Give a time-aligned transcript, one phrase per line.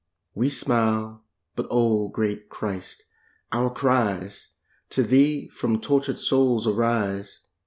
[0.33, 1.25] We smile,
[1.55, 3.03] but oh great Christ,
[3.51, 4.55] our cries
[4.89, 7.41] To Thee from tortured souls arise.